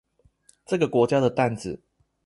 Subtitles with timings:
[0.65, 1.79] 這個國家的擔子